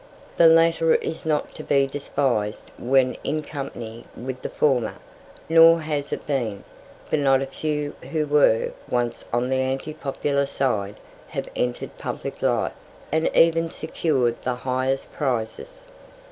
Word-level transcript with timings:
The 0.35 0.47
latter 0.47 0.95
is 0.95 1.27
not 1.27 1.53
to 1.53 1.63
be 1.63 1.85
despised 1.85 2.71
when 2.79 3.15
in 3.23 3.43
company 3.43 4.03
with 4.17 4.41
the 4.41 4.49
former; 4.49 4.95
nor 5.47 5.81
has 5.81 6.11
it 6.11 6.25
been, 6.25 6.63
for 7.05 7.17
not 7.17 7.39
a 7.43 7.45
few 7.45 7.91
who 8.11 8.25
were 8.25 8.71
once 8.89 9.25
on 9.31 9.49
the 9.49 9.57
anti 9.57 9.93
popular 9.93 10.47
side 10.47 10.95
have 11.27 11.49
entered 11.55 11.99
public 11.99 12.41
life, 12.41 12.73
and 13.11 13.29
even 13.37 13.69
secured 13.69 14.41
the 14.41 14.55
highest 14.55 15.13
prizes. 15.13 15.85